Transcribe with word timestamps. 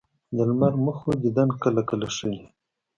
د 0.35 0.37
لمر 0.49 0.73
مخو 0.85 1.09
دیدن 1.23 1.49
کله 1.63 1.81
کله 1.89 2.07
ښه 2.15 2.25
وي 2.31 2.43